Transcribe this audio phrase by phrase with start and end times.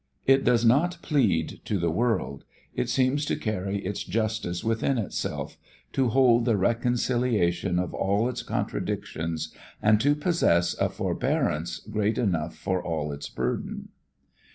[0.25, 5.59] It does not plead to the world; it seems to carry its justice within itself,
[5.93, 12.55] to hold the reconciliation of all its contradictions and to possess a forbearance great enough
[12.55, 13.89] for all its burden.